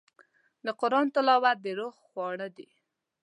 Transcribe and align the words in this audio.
د 0.65 0.67
قرآن 0.79 1.05
تلاوت 1.15 1.57
د 1.63 1.67
روح 1.79 1.95
خواړه 2.07 2.47
دي. 2.57 2.69